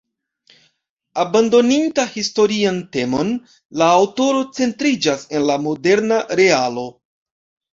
[1.23, 3.29] Abandoninta historian temon,
[3.83, 6.89] la aŭtoro centriĝas en la moderna realo.